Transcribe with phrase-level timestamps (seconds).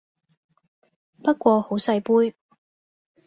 [1.23, 2.35] 不過好細杯